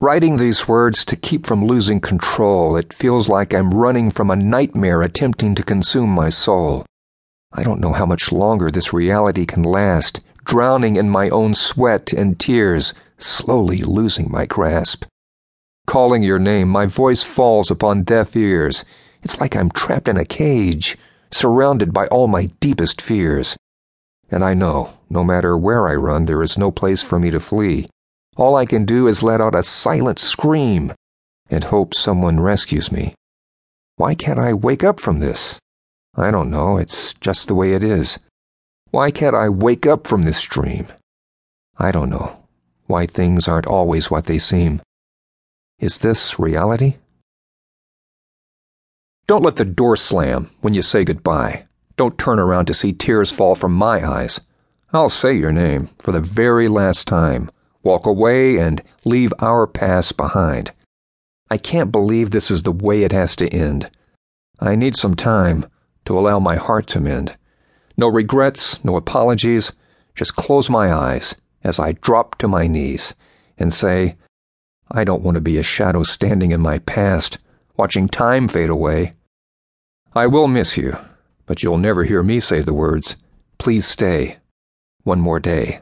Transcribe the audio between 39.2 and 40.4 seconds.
I wake up from this